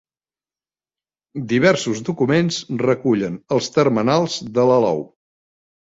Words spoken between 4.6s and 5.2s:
l'alou.